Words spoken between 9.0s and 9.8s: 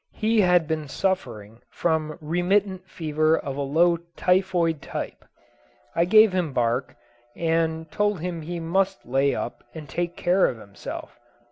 lay up